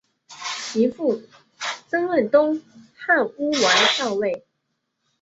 [0.57, 1.21] 其父
[1.87, 2.59] 曾任东
[2.95, 3.61] 汉乌丸
[3.99, 4.47] 校尉。